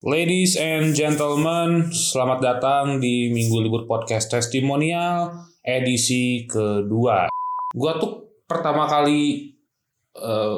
[0.00, 5.28] Ladies and gentlemen, selamat datang di Minggu Libur Podcast Testimonial
[5.60, 7.28] edisi kedua.
[7.68, 9.52] Gua tuh pertama kali
[10.16, 10.56] uh,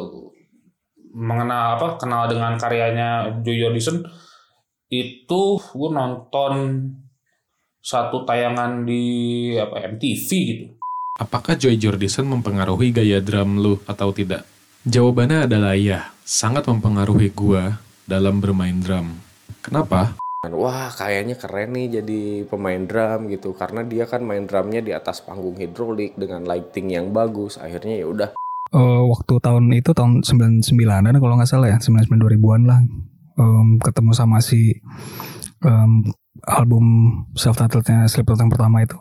[1.11, 4.07] mengenal apa kenal dengan karyanya Joy Jordison
[4.87, 6.53] itu gue nonton
[7.83, 9.03] satu tayangan di
[9.59, 10.67] apa MTV gitu.
[11.19, 14.47] Apakah Joy Jordison mempengaruhi gaya drum lu atau tidak?
[14.87, 19.32] Jawabannya adalah iya, sangat mempengaruhi gua dalam bermain drum.
[19.63, 20.19] Kenapa?
[20.43, 23.55] Wah kayaknya keren nih jadi pemain drum gitu.
[23.55, 27.63] Karena dia kan main drumnya di atas panggung hidrolik dengan lighting yang bagus.
[27.63, 28.31] Akhirnya ya udah.
[28.75, 32.81] Uh, waktu tahun itu tahun 99an kalau nggak salah ya 99 2000-an lah.
[33.39, 34.83] Um, ketemu sama si
[35.63, 36.03] um,
[36.43, 36.85] album
[37.39, 38.99] self titlednya Slipknot yang pertama itu.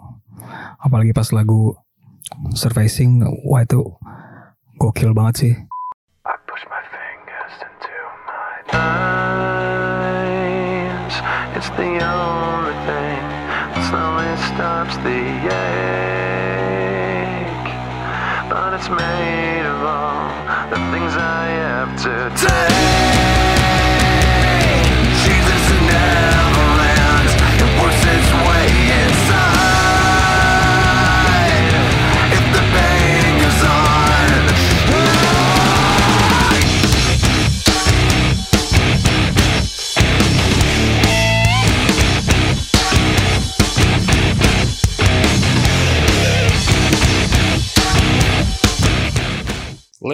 [0.78, 1.74] Apalagi pas lagu
[2.54, 3.82] Surfacing wah itu
[4.78, 5.54] gokil banget sih.
[6.26, 9.21] I push my fingers into my
[11.62, 13.22] It's the only thing
[13.70, 15.78] that slowly stops the ache.
[18.50, 20.34] But it's made of all
[20.72, 23.41] the things I have to take.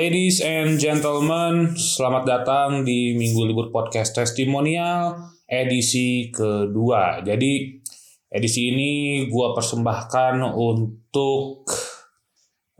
[0.08, 7.19] Ladies and gentlemen, selamat datang di Minggu Libur Podcast Testimonial edisi kedua.
[7.19, 7.75] Jadi
[8.31, 8.91] edisi ini
[9.27, 11.67] gue persembahkan untuk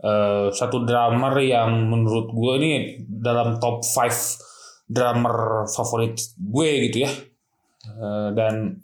[0.00, 7.12] uh, satu drummer yang menurut gue ini dalam top 5 drummer favorit gue gitu ya.
[7.92, 8.80] Uh, dan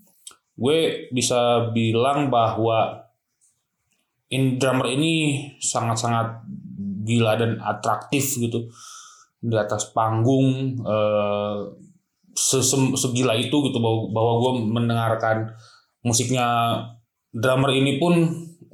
[0.53, 3.08] gue bisa bilang bahwa
[4.29, 6.45] in drummer ini sangat-sangat
[7.05, 8.73] gila dan atraktif gitu.
[9.45, 11.59] Di atas panggung eh,
[12.98, 15.55] segila itu gitu bahwa, bahwa gue mendengarkan
[16.03, 16.81] musiknya
[17.31, 18.14] drummer ini pun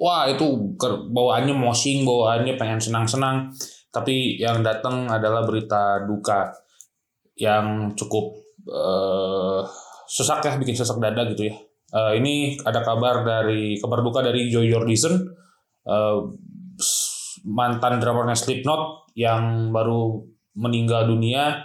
[0.00, 0.76] wah itu
[1.12, 3.52] bawaannya moshing bawaannya pengen senang-senang.
[3.90, 6.54] Tapi yang datang adalah berita duka
[7.34, 8.38] yang cukup
[8.70, 9.66] uh,
[10.06, 11.54] sesak ya bikin sesak dada gitu ya.
[11.90, 15.26] Uh, ini ada kabar dari kabar duka dari Joy Jordison.
[15.82, 16.38] Uh,
[17.44, 20.24] mantan drummernya Slipknot yang baru
[20.56, 21.64] meninggal dunia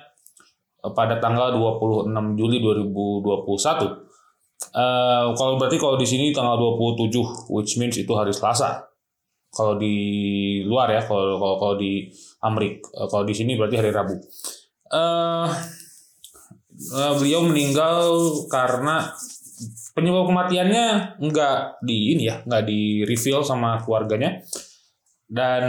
[0.82, 4.06] eh, pada tanggal 26 Juli 2021.
[4.76, 8.88] Uh, kalau berarti kalau di sini tanggal 27 which means itu hari Selasa.
[9.52, 9.96] Kalau di
[10.68, 12.12] luar ya, kalau kalau, kalau di
[12.44, 14.16] Amerika, uh, kalau di sini berarti hari Rabu.
[14.92, 15.48] Uh,
[16.92, 18.16] uh, beliau meninggal
[18.48, 19.12] karena
[19.96, 24.44] penyebab kematiannya nggak di ini ya, nggak di reveal sama keluarganya
[25.26, 25.64] dan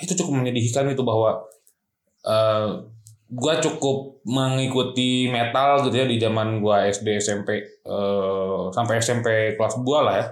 [0.00, 1.44] itu cukup menyedihkan itu bahwa
[2.24, 2.68] uh, eh,
[3.34, 9.80] gue cukup mengikuti metal gitu ya di zaman gue SD SMP uh, sampai SMP kelas
[9.80, 10.26] 2 lah ya.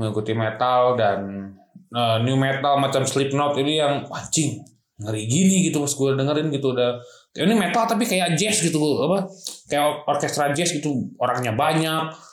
[0.00, 1.52] Mengikuti metal dan
[1.92, 4.64] uh, new metal macam Slipknot ini yang anjing
[5.00, 7.00] ngeri gini gitu pas gue dengerin gitu udah.
[7.30, 9.28] Ini metal tapi kayak jazz gitu apa?
[9.70, 12.29] Kayak orkestra jazz gitu orangnya banyak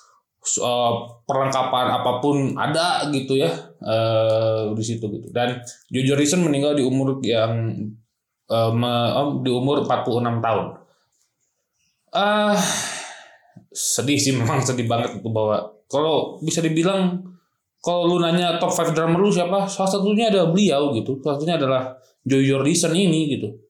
[0.64, 3.52] uh, perlengkapan apa pun ada gitu ya
[3.84, 5.28] uh, di situ gitu.
[5.36, 5.60] Dan
[5.92, 7.76] Jojo Rison meninggal di umur yang
[8.48, 10.66] uh, me, uh, di umur 46 tahun.
[12.16, 12.56] Uh,
[13.76, 17.28] sedih sih memang sedih banget itu bahwa kalau bisa dibilang
[17.84, 21.20] kalau lu nanya top 5 drummer lu siapa salah satunya adalah beliau gitu.
[21.20, 23.67] Salah satunya adalah Jojo Rison ini gitu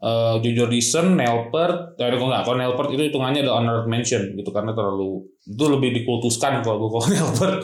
[0.00, 4.50] uh, Joe Jordison, Nelpert, ya kalau nggak kalau Nelpert itu hitungannya ada honored mention gitu
[4.50, 7.56] karena terlalu itu lebih dikultuskan kalau gue kalau Nelpert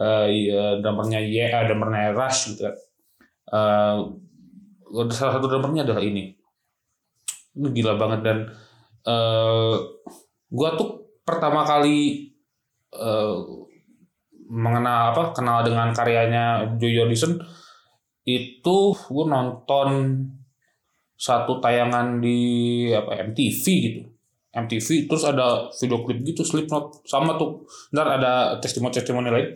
[0.00, 2.74] uh, iya, drummernya Ye, uh, drummernya Rush gitu kan.
[3.44, 3.96] Uh,
[5.12, 6.34] salah satu drummernya adalah ini.
[7.54, 8.38] Ini gila banget dan
[9.06, 9.76] uh,
[10.50, 10.88] gue tuh
[11.22, 12.30] pertama kali
[12.98, 13.38] uh,
[14.50, 17.40] mengenal apa kenal dengan karyanya Joe Jordison
[18.24, 19.88] itu gue nonton
[21.14, 22.38] satu tayangan di
[22.90, 24.02] apa MTV gitu.
[24.54, 27.02] MTV terus ada video klip gitu Slipknot.
[27.06, 29.48] Sama tuh ntar ada testimoni testimoni lain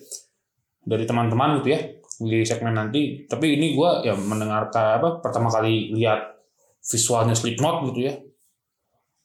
[0.82, 1.80] dari teman-teman gitu ya
[2.18, 3.26] di segmen nanti.
[3.26, 6.42] Tapi ini gue ya mendengarkan apa pertama kali lihat
[6.82, 8.14] visualnya Slipknot gitu ya.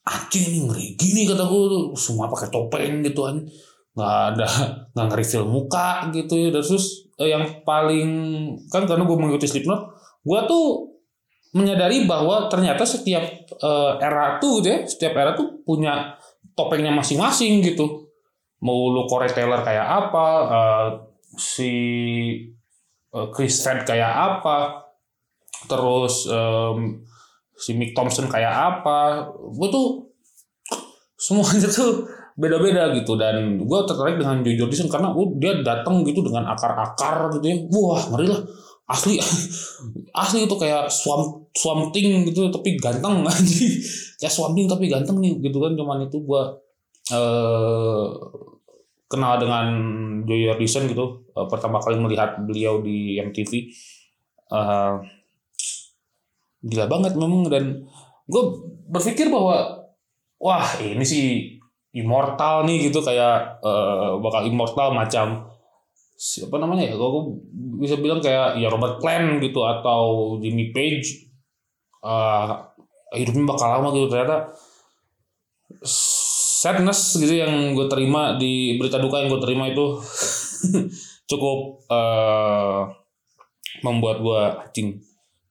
[0.04, 1.86] Anjing ini ngeri gini kata gue tuh.
[1.98, 3.42] Semua pakai topeng gitu kan
[3.94, 4.50] nggak ada
[4.94, 6.50] nggak film muka gitu ya.
[6.54, 8.10] Terus eh, yang paling
[8.70, 9.90] kan karena gue mengikuti Slipknot
[10.24, 10.93] gue tuh
[11.54, 13.22] menyadari bahwa ternyata setiap
[13.62, 16.18] uh, era tuh gitu ya, setiap era tuh punya
[16.58, 18.10] topengnya masing-masing gitu.
[18.66, 20.88] Mau lu Corey Taylor kayak apa uh,
[21.38, 21.74] si
[23.14, 24.82] uh, Chris Fed kayak apa
[25.70, 27.06] terus um,
[27.54, 29.88] si Mick Thompson kayak apa gue tuh
[31.16, 33.14] semuanya tuh beda-beda gitu.
[33.14, 37.56] Dan gue tertarik dengan Joe Jordison karena uh, dia datang gitu dengan akar-akar gitu ya.
[37.70, 38.42] Wah ngeri lah.
[38.90, 39.22] Asli
[40.24, 43.66] asli itu kayak swamp swamping gitu tapi ganteng aja
[44.20, 46.44] kayak swamping tapi ganteng nih gitu kan cuman itu gue
[47.14, 48.08] eh
[49.14, 49.68] kenal dengan
[50.26, 53.70] Joe Jordison gitu uh, pertama kali melihat beliau di MTV
[54.50, 54.98] uh,
[56.66, 57.86] gila banget memang dan
[58.26, 58.44] gue
[58.90, 59.86] berpikir bahwa
[60.42, 61.26] wah ini sih
[61.94, 65.46] immortal nih gitu kayak uh, bakal immortal macam
[66.18, 67.22] siapa namanya ya gue
[67.84, 71.33] bisa bilang kayak ya Robert Plant gitu atau Jimmy Page
[72.04, 72.70] uh,
[73.16, 74.52] hidupnya bakal lama gitu ternyata
[76.64, 80.00] sadness gitu yang gue terima di berita duka yang gue terima itu
[81.32, 82.88] cukup uh,
[83.84, 84.90] membuat gue acing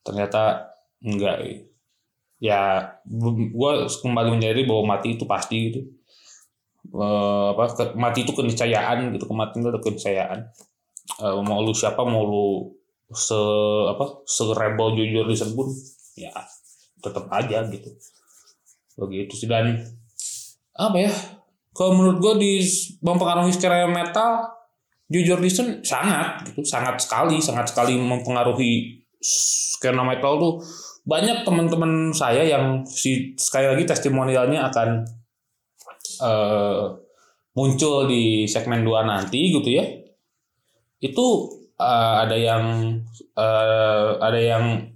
[0.00, 0.72] ternyata
[1.04, 1.68] enggak.
[2.42, 3.72] Ya gue
[4.02, 5.80] kembali menyadari bahwa mati itu pasti gitu.
[6.92, 10.50] Uh, apa ke, mati itu keniscayaan gitu kematian itu keniscayaan.
[11.22, 12.46] Uh, mau lu siapa mau lu
[13.12, 13.36] se
[13.92, 15.68] apa se rebel jujur pun
[16.16, 16.30] ya
[17.02, 17.90] tetap aja gitu.
[18.96, 19.80] Begitu sih dan
[20.76, 21.12] apa ya?
[21.72, 22.52] Kalau menurut gue di
[23.00, 24.44] mempengaruhi secara metal
[25.12, 30.54] jujur Dison sangat gitu sangat sekali sangat sekali mempengaruhi skena metal tuh.
[31.02, 34.88] Banyak teman-teman saya yang si sekali lagi testimonialnya akan
[36.22, 36.94] uh,
[37.58, 39.84] muncul di segmen 2 nanti gitu ya.
[41.02, 41.50] Itu
[41.82, 42.64] uh, ada yang
[43.34, 44.91] uh, ada yang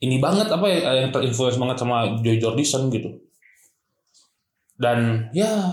[0.00, 3.16] ini banget apa ya yang terinfluence banget sama Joy Jordison gitu.
[4.76, 5.72] Dan ya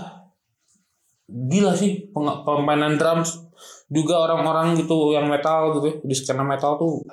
[1.28, 2.08] gila sih
[2.44, 3.44] permainan drums
[3.88, 7.04] juga orang-orang gitu yang metal gitu ya, di skena metal tuh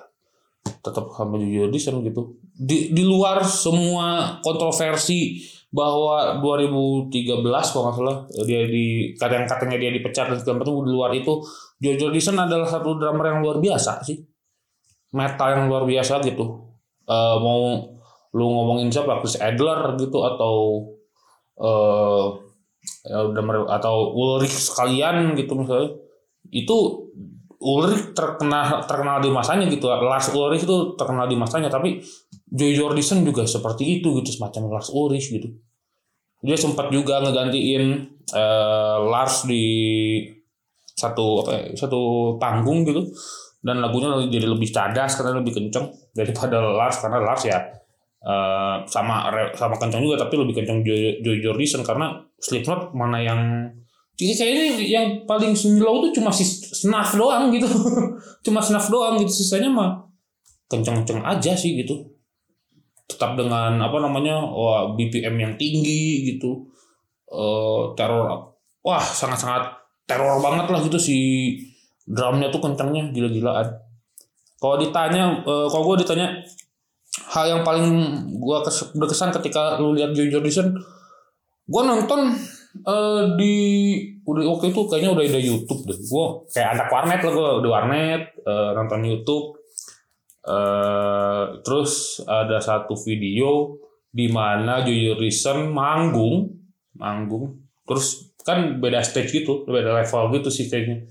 [0.81, 2.39] tetap sama Jojo Dison gitu.
[2.55, 5.41] Di di luar semua kontroversi
[5.71, 7.11] bahwa 2013
[7.43, 11.39] kalau nggak salah dia di kadang katanya dia dipecat dan segala macam di luar itu
[11.79, 14.19] Jojo Dison adalah satu drummer yang luar biasa sih.
[15.11, 16.70] Metal yang luar biasa gitu
[17.11, 17.91] uh, mau
[18.31, 19.19] lu ngomongin siapa?
[19.19, 20.55] Chris Adler gitu atau
[21.59, 22.39] uh,
[23.67, 25.91] atau Ulrich sekalian gitu misalnya.
[26.47, 27.11] Itu
[27.61, 29.91] Ulrich terkenal terkenal di masanya gitu.
[29.91, 31.99] Lars Ulrich itu terkenal di masanya tapi
[32.49, 35.51] Joy Jordison juga seperti itu gitu semacam Lars Ulrich gitu.
[36.41, 39.67] Dia sempat juga ngegantiin uh, Lars di
[40.97, 43.09] satu apa ya, satu panggung gitu
[43.61, 45.85] dan lagunya jadi lebih cadas karena lebih kenceng
[46.17, 47.61] daripada Lars karena Lars ya
[48.25, 53.69] uh, sama sama kencang juga tapi lebih kencang Joy, Jordison karena Slipknot mana yang
[54.21, 57.65] jadi kayaknya yang paling slow itu cuma si snuff doang gitu.
[58.45, 59.97] Cuma snuff doang gitu sisanya mah
[60.69, 62.05] kencang-kencang aja sih gitu.
[63.09, 66.69] Tetap dengan apa namanya wah BPM yang tinggi gitu.
[67.33, 68.53] Uh, teror
[68.85, 69.73] wah sangat-sangat
[70.05, 71.17] teror banget lah gitu si
[72.07, 73.67] drumnya tuh kencangnya gila-gilaan.
[74.61, 76.37] Kalau ditanya uh, kalau gue ditanya
[77.33, 77.87] hal yang paling
[78.37, 78.57] gue
[78.95, 80.71] berkesan ketika lu lihat Joy Jordison
[81.65, 82.35] gue nonton
[82.85, 83.55] uh, di
[84.21, 85.97] udah waktu itu kayaknya udah ada YouTube deh.
[85.97, 89.57] Gue kayak anak warnet lah gue udah warnet uh, nonton YouTube.
[90.41, 93.77] Uh, terus ada satu video
[94.09, 96.49] di mana Joy Jordison manggung
[96.97, 97.65] manggung.
[97.85, 101.05] Terus kan beda stage gitu beda level gitu sih stage-nya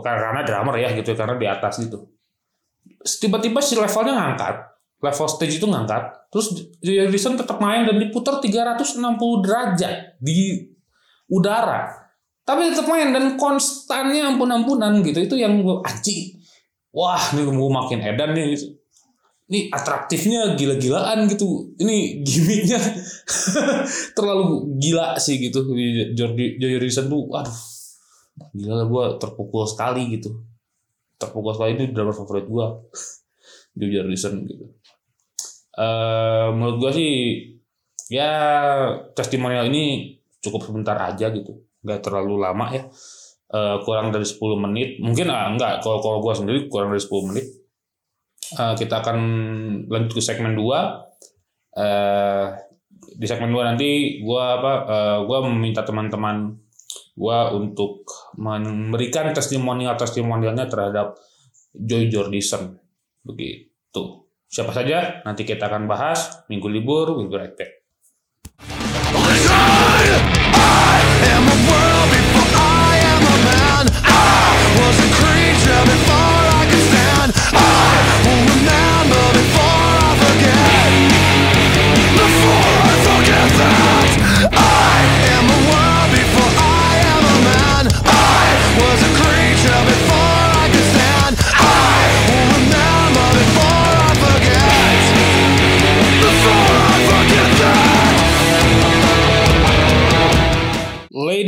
[0.00, 2.08] karena drummer ya gitu karena di atas gitu
[3.02, 4.72] tiba-tiba si levelnya ngangkat
[5.02, 9.02] level stage itu ngangkat, terus Jefferson tetap main dan diputar 360
[9.42, 10.62] derajat di
[11.26, 11.90] udara.
[12.46, 15.18] Tapi tetap main dan konstannya ampun-ampunan gitu.
[15.26, 16.38] Itu yang gue anjing.
[16.94, 18.54] Wah, ini gue makin edan nih.
[18.54, 18.66] Gitu.
[19.50, 21.74] Ini atraktifnya gila-gilaan gitu.
[21.82, 22.78] Ini gimmicknya
[24.16, 25.66] terlalu gila sih gitu.
[26.14, 27.58] Jordi Jefferson tuh, waduh,
[28.52, 30.42] gila gue terpukul sekali gitu.
[31.20, 32.66] Terpukul sekali ini drummer favorit gue.
[33.72, 34.68] Joe Jordison gitu.
[35.72, 37.12] Uh, menurut gue sih
[38.12, 38.28] ya
[39.16, 41.64] testimonial ini cukup sebentar aja gitu.
[41.80, 42.84] Nggak terlalu lama ya.
[43.52, 45.00] Uh, kurang dari 10 menit.
[45.00, 47.46] Mungkin ah enggak kalau kalau gue sendiri kurang dari 10 menit.
[48.52, 49.18] Uh, kita akan
[49.88, 52.46] lanjut ke segmen 2 uh,
[53.16, 56.52] di segmen 2 nanti gue apa uh, gue meminta teman-teman
[57.16, 58.04] gue untuk
[58.38, 61.18] memberikan testimonial testimonialnya terhadap
[61.72, 62.76] Joy Jordison.
[63.24, 64.28] Begitu.
[64.48, 66.44] Siapa saja nanti kita akan bahas.
[66.52, 67.81] Minggu libur, minggu right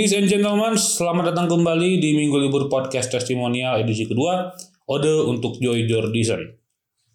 [0.04, 4.52] Ladies and gentlemen, selamat datang kembali di Minggu Libur Podcast Testimonial edisi kedua,
[4.84, 6.44] Ode untuk Joy Jordison.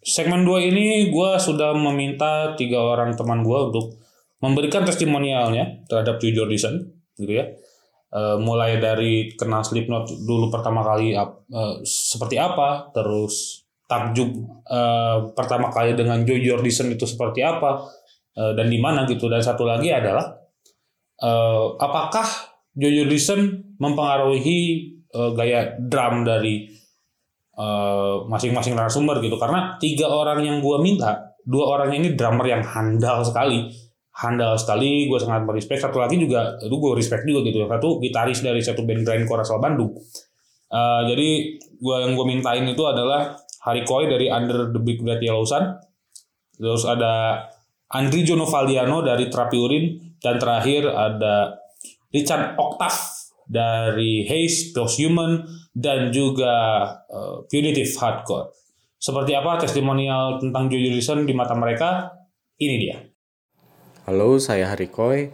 [0.02, 3.94] Segmen 2 ini gue sudah meminta tiga orang teman gue untuk
[4.42, 6.82] memberikan testimonialnya terhadap Joy Jordison,
[7.14, 7.54] gitu ya.
[8.10, 11.30] Uh, mulai dari kenal Slipknot dulu pertama kali uh,
[11.86, 14.34] seperti apa, terus takjub
[14.66, 17.86] uh, pertama kali dengan Joy Jordison itu seperti apa,
[18.34, 19.30] dan di mana gitu.
[19.30, 20.42] Dan satu lagi adalah
[21.78, 22.49] apakah
[22.80, 26.80] Jojo Listen mempengaruhi uh, gaya drum dari
[28.24, 29.36] masing-masing uh, narasumber gitu.
[29.36, 33.68] Karena tiga orang yang gue minta dua orang ini drummer yang handal sekali.
[34.16, 37.68] Handal sekali gue sangat berespek satu lagi juga itu gue respect juga gitu.
[37.68, 39.92] Satu gitaris dari satu band grindcore asal Bandung.
[40.72, 45.20] Uh, jadi gue yang gue mintain itu adalah Hari Koi dari Under the Big Red
[45.20, 45.76] Yellow Sun.
[46.56, 47.44] Terus ada
[47.92, 51.59] Andri Jono Valiano dari Terapi Urin dan terakhir ada
[52.10, 52.94] Richard Octav
[53.46, 56.54] dari Haze, Human dan juga
[57.06, 58.50] uh, Punitive Hardcore.
[58.98, 62.10] Seperti apa testimonial tentang Joy Jordison di mata mereka?
[62.58, 62.98] Ini dia.
[64.10, 65.30] Halo, saya Harikoy.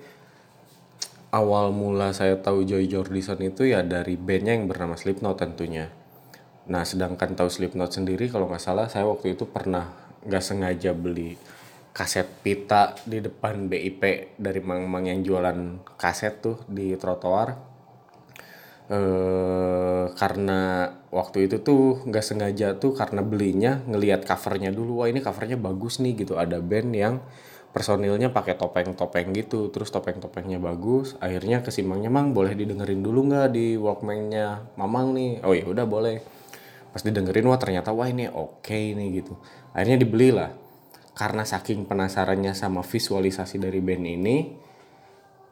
[1.33, 5.91] Awal mula saya tahu Joy Jordison itu ya dari bandnya yang bernama Slipknot tentunya.
[6.69, 9.91] Nah, sedangkan tahu Slipknot sendiri kalau nggak salah saya waktu itu pernah
[10.29, 11.41] nggak sengaja beli
[11.97, 17.57] kaset pita di depan BIP dari mang-mang yang jualan kaset tuh di trotoar.
[18.93, 25.25] Eh karena waktu itu tuh nggak sengaja tuh karena belinya ngelihat covernya dulu wah ini
[25.25, 26.37] covernya bagus nih gitu.
[26.37, 27.25] Ada band yang
[27.73, 31.17] personilnya pakai topeng-topeng gitu terus topeng-topengnya bagus.
[31.25, 35.41] Akhirnya kesimbangnya mang boleh didengerin dulu nggak di walkman-nya mamang nih?
[35.49, 36.21] Oh ya udah boleh.
[36.93, 39.33] Pas didengerin wah ternyata wah ini oke okay nih gitu.
[39.73, 40.66] Akhirnya dibeli lah
[41.17, 44.37] karena saking penasarannya sama visualisasi dari band ini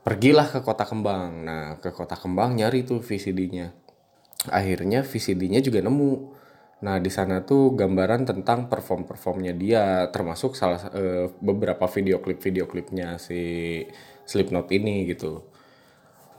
[0.04, 1.32] pergilah ke kota kembang.
[1.40, 3.72] Nah ke kota kembang nyari tuh VCD-nya
[4.52, 6.12] akhirnya VCD-nya juga nemu.
[6.84, 12.44] Nah di sana tuh gambaran tentang perform performnya dia termasuk salah e, beberapa video klip
[12.44, 13.80] video klipnya si
[14.28, 15.48] Slipknot ini gitu.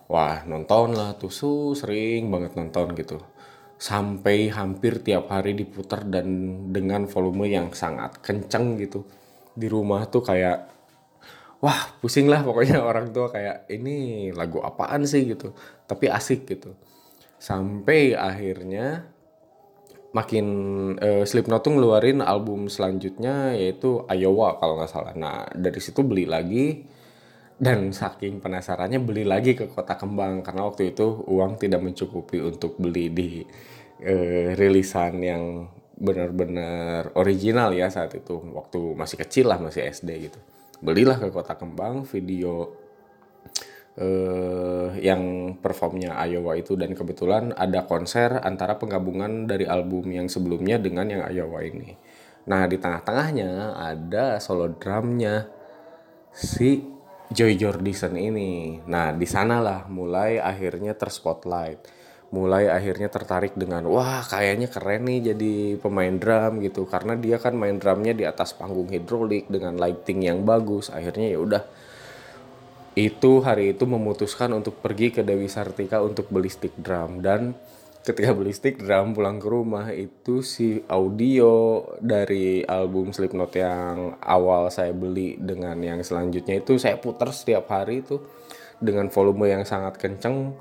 [0.05, 3.17] Wah nonton lah tuh su sering banget nonton gitu
[3.75, 6.27] sampai hampir tiap hari diputar dan
[6.71, 9.03] dengan volume yang sangat kenceng gitu.
[9.55, 10.71] Di rumah tuh kayak
[11.59, 15.51] wah pusing lah pokoknya orang tua kayak ini lagu apaan sih gitu.
[15.87, 16.75] Tapi asik gitu.
[17.35, 19.11] Sampai akhirnya
[20.15, 20.47] makin
[20.95, 25.11] uh, Slipknot tuh ngeluarin album selanjutnya yaitu Iowa kalau nggak salah.
[25.11, 26.87] Nah dari situ beli lagi
[27.55, 32.75] dan saking penasarannya beli lagi ke kota kembang karena waktu itu uang tidak mencukupi untuk
[32.75, 33.29] beli di
[34.03, 35.43] uh, rilisan yang
[35.95, 38.35] benar-benar original ya saat itu.
[38.35, 40.39] Waktu masih kecil lah masih SD gitu.
[40.83, 42.75] Belilah ke kota kembang video
[43.95, 46.75] uh, yang performnya Iowa itu.
[46.75, 51.95] Dan kebetulan ada konser antara penggabungan dari album yang sebelumnya dengan yang Iowa ini.
[52.51, 55.47] Nah di tengah-tengahnya ada solo drumnya
[56.35, 56.94] si
[57.33, 58.77] Joy Jordison ini.
[58.85, 62.05] Nah, di sanalah mulai akhirnya terspotlight.
[62.29, 67.55] Mulai akhirnya tertarik dengan wah kayaknya keren nih jadi pemain drum gitu karena dia kan
[67.55, 70.91] main drumnya di atas panggung hidrolik dengan lighting yang bagus.
[70.91, 71.63] Akhirnya ya udah
[72.95, 77.55] itu hari itu memutuskan untuk pergi ke Dewi Sartika untuk beli stick drum dan
[78.05, 84.69] ketika beli stick drum pulang ke rumah itu si audio dari album Slipknot yang awal
[84.69, 88.21] saya beli dengan yang selanjutnya itu saya putar setiap hari itu
[88.77, 90.53] dengan volume yang sangat kenceng.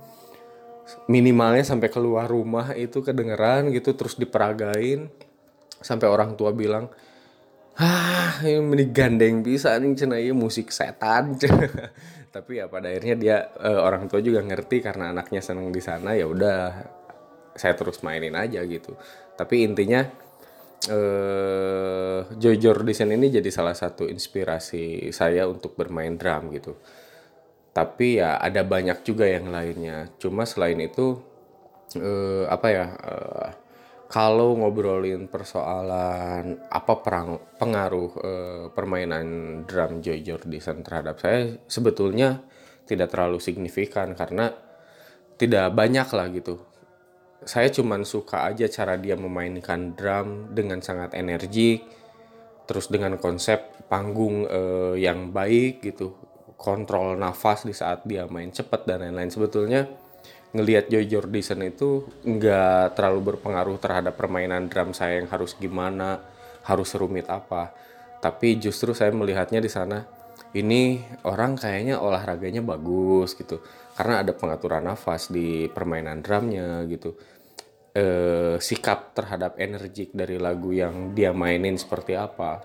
[1.05, 5.13] Minimalnya sampai keluar rumah itu kedengeran gitu terus diperagain.
[5.85, 6.89] Sampai orang tua bilang
[7.77, 11.37] ah ini gandeng bisa nih cina iya musik setan.
[12.35, 16.17] Tapi ya pada akhirnya dia uh, orang tua juga ngerti karena anaknya seneng di sana
[16.17, 17.04] ya udah
[17.55, 18.99] saya terus mainin aja gitu.
[19.39, 20.03] Tapi intinya
[20.85, 26.77] eh Joy Jordison ini jadi salah satu inspirasi saya untuk bermain drum gitu.
[27.75, 30.13] Tapi ya ada banyak juga yang lainnya.
[30.21, 31.19] Cuma selain itu
[31.99, 33.51] eh, apa ya eh,
[34.11, 39.27] kalau ngobrolin persoalan apa perang pengaruh eh, permainan
[39.67, 42.43] drum Joy Jordison terhadap saya sebetulnya
[42.85, 44.53] tidak terlalu signifikan karena
[45.35, 46.63] tidak banyak lah gitu
[47.45, 51.85] saya cuman suka aja cara dia memainkan drum dengan sangat energik
[52.65, 56.17] terus dengan konsep panggung uh, yang baik gitu
[56.57, 59.29] kontrol nafas di saat dia main cepat dan lain-lain.
[59.29, 59.85] Sebetulnya
[60.57, 66.25] ngelihat Joy Jordison itu nggak terlalu berpengaruh terhadap permainan drum saya yang harus gimana
[66.65, 67.75] harus rumit apa.
[68.25, 70.09] Tapi justru saya melihatnya di sana
[70.57, 73.61] ini orang kayaknya olahraganya bagus gitu.
[73.93, 77.15] Karena ada pengaturan nafas di permainan drumnya gitu
[77.95, 82.61] eh, sikap terhadap energik dari lagu yang dia mainin seperti apa.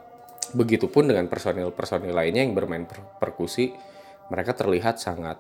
[0.50, 3.70] Begitupun dengan personil-personil lainnya yang bermain per perkusi
[4.34, 5.38] mereka terlihat sangat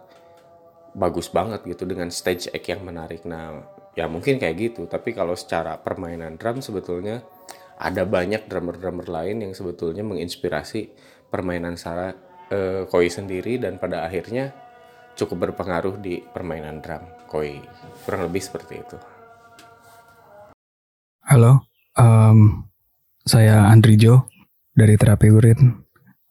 [0.93, 3.25] bagus banget gitu dengan stage act yang menarik.
[3.25, 3.65] Nah
[3.97, 7.25] ya mungkin kayak gitu tapi kalau secara permainan drum sebetulnya
[7.79, 10.93] ada banyak drummer-drummer lain yang sebetulnya menginspirasi
[11.31, 12.13] permainan Sarah
[12.51, 14.51] uh, Koi sendiri dan pada akhirnya
[15.15, 17.57] cukup berpengaruh di permainan drum Koi.
[18.05, 19.18] Kurang lebih seperti itu.
[21.29, 21.61] Halo,
[21.93, 22.65] um,
[23.21, 24.25] saya Andri Jo
[24.73, 25.77] dari Terapi Urin.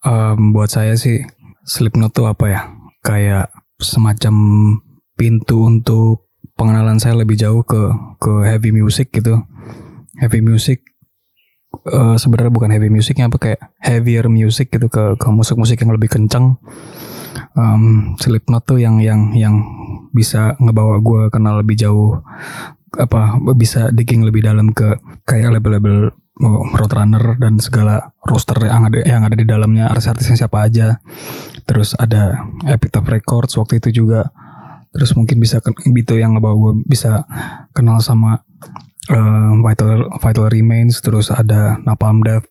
[0.03, 1.23] Um, buat saya sih
[1.63, 2.61] Slipknot tuh apa ya?
[2.99, 3.47] Kayak
[3.79, 4.35] semacam
[5.15, 6.27] pintu untuk
[6.59, 9.39] pengenalan saya lebih jauh ke ke heavy music gitu.
[10.19, 10.83] Heavy music
[11.87, 16.11] uh, sebenarnya bukan heavy musiknya apa kayak heavier music gitu ke ke musik-musik yang lebih
[16.11, 16.59] kencang
[17.55, 19.63] um, Slipknot tuh yang yang yang
[20.11, 22.19] bisa ngebawa gue kenal lebih jauh
[22.97, 26.09] apa bisa digging lebih dalam ke kayak label-label
[26.41, 30.97] oh, Roadrunner dan segala roster yang ada yang ada di dalamnya artis-artisnya siapa aja.
[31.67, 34.31] Terus ada Epitaph Records waktu itu juga.
[34.89, 37.21] Terus mungkin bisa itu yang ngebawa gue bisa
[37.77, 38.41] kenal sama
[39.13, 42.49] uh, Vital Vital Remains terus ada Napalm Death.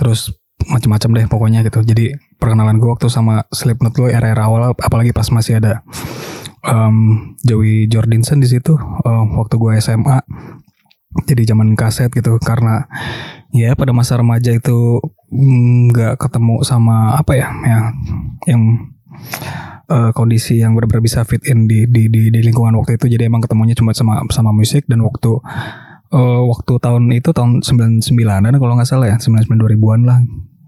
[0.00, 0.32] Terus
[0.64, 1.84] macam-macam deh pokoknya gitu.
[1.84, 5.84] Jadi perkenalan gue waktu sama Slipknot gue era-era awal apalagi pas masih ada
[6.66, 6.96] um,
[7.46, 10.18] Joey Jordinson di situ uh, waktu gue SMA
[11.24, 12.84] jadi zaman kaset gitu karena
[13.54, 15.00] ya pada masa remaja itu
[15.90, 17.80] nggak ketemu sama apa ya ya
[18.52, 18.92] yang
[19.88, 23.08] uh, kondisi yang benar-benar bisa fit in di, di di di lingkungan waktu itu.
[23.16, 25.40] Jadi emang ketemunya cuma sama sama musik dan waktu
[26.12, 30.20] uh, waktu tahun itu tahun 99 dan kalau nggak salah ya 99 2000-an lah.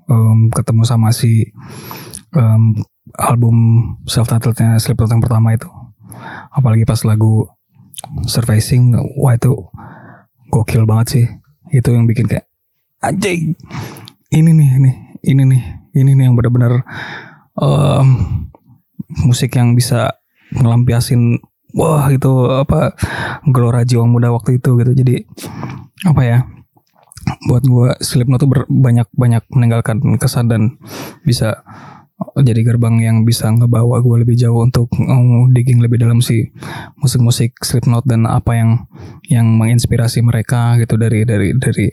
[0.09, 1.53] Um, ketemu sama si
[2.33, 2.73] um,
[3.21, 3.57] album
[4.09, 5.69] self titlednya Slipknot yang pertama itu
[6.53, 7.49] apalagi pas lagu
[8.31, 9.51] Surfacing wah itu
[10.55, 11.27] gokil banget sih.
[11.75, 12.47] Itu yang bikin kayak
[13.03, 13.59] anjing
[14.31, 14.91] ini nih ini
[15.27, 15.63] ini nih
[15.99, 16.87] ini nih yang benar-benar
[17.59, 18.09] um,
[19.27, 20.15] musik yang bisa
[20.55, 21.43] ngelampiasin
[21.75, 22.95] wah itu apa
[23.51, 24.93] gelora jiwa muda waktu itu gitu.
[24.95, 25.27] Jadi
[26.07, 26.39] apa ya
[27.51, 30.81] buat gue Slipknot tuh banyak banyak meninggalkan kesan dan
[31.27, 31.67] bisa
[32.19, 36.51] jadi gerbang yang bisa ngebawa gue lebih jauh untuk um, digging lebih dalam si
[36.99, 38.71] musik-musik Slipknot dan apa yang
[39.31, 41.87] yang menginspirasi mereka gitu dari dari dari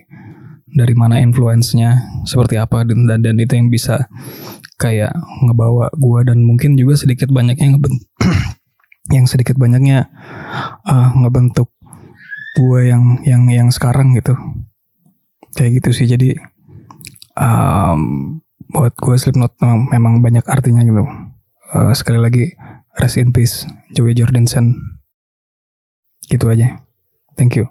[0.76, 4.10] dari mana influence-nya seperti apa dan, dan dan itu yang bisa
[4.76, 5.14] kayak
[5.46, 7.98] ngebawa gue dan mungkin juga sedikit banyaknya ngebent
[9.16, 10.10] yang sedikit banyaknya
[10.90, 11.70] uh, ngebentuk
[12.58, 14.34] gue yang yang yang sekarang gitu.
[15.56, 16.36] Kayak gitu sih jadi
[17.40, 21.06] um, buat gue Slipknot memang, banyak artinya gitu
[21.74, 22.54] uh, sekali lagi
[22.98, 24.76] rest in peace Joey Jordanson
[26.26, 26.82] gitu aja
[27.38, 27.70] thank you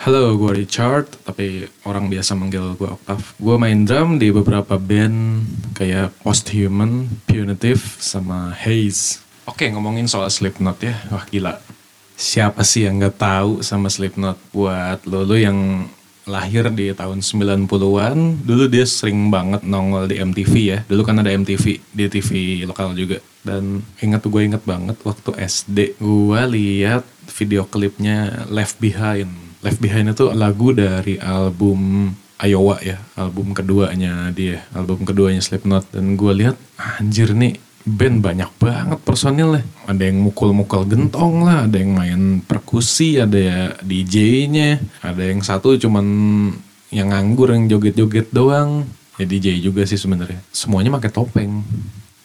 [0.00, 3.20] Halo, gue Richard, tapi orang biasa manggil gue Octav.
[3.36, 5.44] Gue main drum di beberapa band
[5.76, 9.20] kayak Posthuman, Punitive, sama Haze.
[9.44, 10.96] Oke, ngomongin soal Slipknot ya.
[11.12, 11.60] Wah gila.
[12.16, 14.40] Siapa sih yang gak tahu sama Slipknot?
[14.56, 15.84] Buat lo, lo yang
[16.30, 20.78] lahir di tahun 90-an, dulu dia sering banget nongol di MTV ya.
[20.86, 23.18] Dulu kan ada MTV di TV lokal juga.
[23.42, 27.02] Dan ingat gue inget banget waktu SD gue lihat
[27.34, 34.64] video klipnya Left Behind Left Behind itu lagu dari album Iowa ya, album keduanya dia,
[34.72, 35.92] album keduanya Slipknot.
[35.92, 39.64] Dan gue lihat anjir nih band banyak banget personilnya.
[39.88, 45.76] Ada yang mukul-mukul gentong lah, ada yang main perkusi, ada ya DJ-nya, ada yang satu
[45.80, 46.06] cuman
[46.92, 48.84] yang nganggur yang joget-joget doang.
[49.20, 50.40] Ya DJ juga sih sebenarnya.
[50.52, 51.60] Semuanya pakai topeng.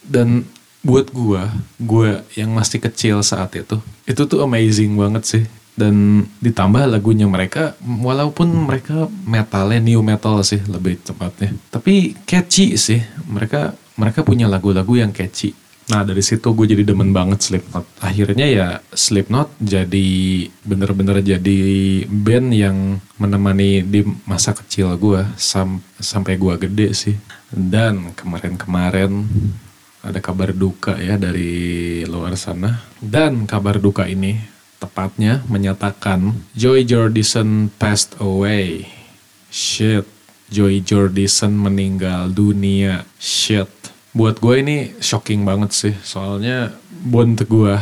[0.05, 0.47] Dan
[0.85, 1.41] buat gue,
[1.81, 7.75] gue yang masih kecil saat itu, itu tuh amazing banget sih dan ditambah lagunya mereka
[7.83, 14.95] walaupun mereka metalnya new metal sih lebih tepatnya tapi catchy sih mereka mereka punya lagu-lagu
[14.95, 15.55] yang catchy.
[15.85, 17.85] Nah dari situ gue jadi demen banget Slipknot.
[18.01, 20.07] Akhirnya ya Slipknot jadi
[20.65, 21.59] bener-bener jadi
[22.09, 22.77] band yang
[23.21, 27.15] menemani di masa kecil gue sam sampai gue gede sih.
[27.53, 29.29] Dan kemarin-kemarin
[30.01, 32.81] ada kabar duka ya dari luar sana.
[32.97, 34.41] Dan kabar duka ini
[34.81, 38.89] tepatnya menyatakan Joy Jordison passed away.
[39.53, 40.03] Shit,
[40.49, 43.05] Joy Jordison meninggal dunia.
[43.17, 43.69] Shit.
[44.15, 47.75] Buat gue ini shocking banget sih, soalnya bond gue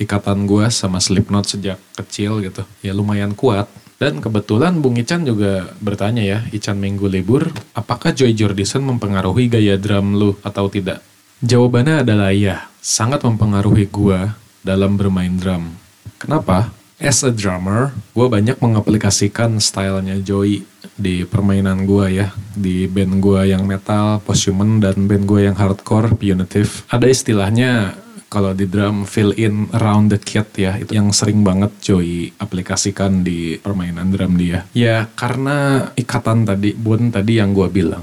[0.00, 2.64] ikatan gue sama Slipknot sejak kecil gitu.
[2.80, 3.68] Ya lumayan kuat.
[3.94, 7.48] Dan kebetulan Bung Ican juga bertanya ya, Ican minggu libur,
[7.78, 10.98] apakah Joy Jordison mempengaruhi gaya drum lu atau tidak?
[11.40, 14.34] Jawabannya adalah ya, sangat mempengaruhi gue
[14.66, 15.78] dalam bermain drum.
[16.18, 16.74] Kenapa?
[17.02, 20.62] As a drummer, gue banyak mengaplikasikan stylenya Joey
[20.94, 22.30] di permainan gue ya.
[22.54, 26.86] Di band gue yang metal, post-human, dan band gue yang hardcore, punitive.
[26.86, 27.98] Ada istilahnya
[28.30, 33.22] kalau di drum fill in around the kit ya itu yang sering banget Joey aplikasikan
[33.22, 38.02] di permainan drum dia ya karena ikatan tadi bun tadi yang gue bilang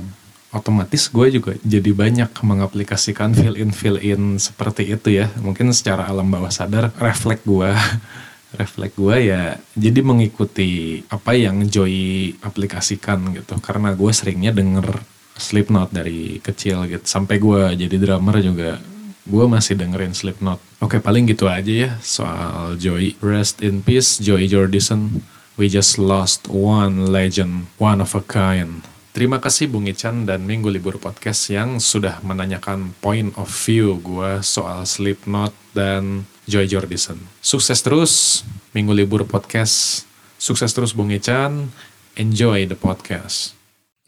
[0.56, 6.08] otomatis gue juga jadi banyak mengaplikasikan fill in fill in seperti itu ya mungkin secara
[6.08, 7.75] alam bawah sadar refleks gue
[8.55, 15.01] refleks gue ya jadi mengikuti apa yang Joey aplikasikan gitu karena gue seringnya denger
[15.41, 18.77] Slipknot dari kecil gitu sampai gue jadi drummer juga
[19.21, 20.59] gue masih dengerin Slipknot.
[20.81, 23.17] Oke paling gitu aja ya soal Joey.
[23.21, 25.21] Rest in peace Joey Jordison.
[25.59, 28.81] We just lost one legend, one of a kind.
[29.11, 34.39] Terima kasih Bung Ican dan Minggu Libur Podcast yang sudah menanyakan point of view gue
[34.39, 37.21] soal Slipknot dan Joy Jordison.
[37.41, 38.41] Sukses terus
[38.73, 40.06] Minggu Libur Podcast.
[40.41, 41.69] Sukses terus Bung Ican.
[42.17, 43.54] Enjoy the podcast.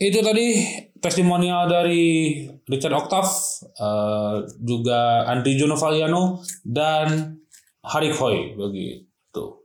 [0.02, 0.65] Itu tadi
[0.98, 3.32] testimonial dari Richard Octave,
[3.78, 7.38] uh, juga Andri Jono Valiano, dan
[7.86, 9.63] Harik Hoy begitu.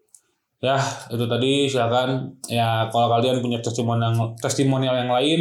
[0.59, 0.76] Ya,
[1.09, 5.40] itu tadi silakan ya kalau kalian punya testimonial testimonial yang lain,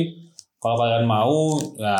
[0.61, 1.97] kalau kalian mau ya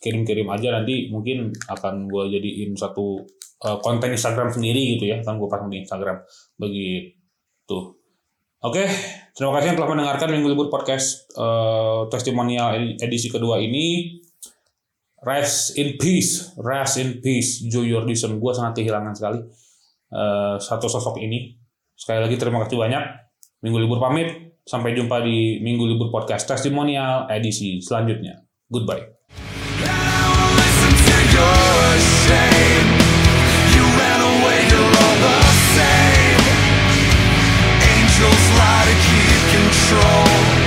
[0.00, 3.24] kirim-kirim aja nanti mungkin akan gue jadiin satu
[3.64, 6.20] uh, konten Instagram sendiri gitu ya, gue pasang di Instagram
[6.56, 8.00] begitu.
[8.60, 8.84] Oke,
[9.32, 14.20] terima kasih yang telah mendengarkan Minggu Libur Podcast uh, testimonial edisi kedua ini.
[15.20, 18.40] Rest in peace, rest in peace, Joe Jordison.
[18.40, 19.40] Gue sangat kehilangan sekali
[20.12, 21.56] uh, satu sosok ini.
[21.96, 23.04] Sekali lagi terima kasih banyak.
[23.64, 24.52] Minggu Libur pamit.
[24.60, 28.44] Sampai jumpa di Minggu Libur Podcast testimonial edisi selanjutnya.
[28.68, 29.08] Goodbye.
[38.20, 40.59] angels lie to keep control.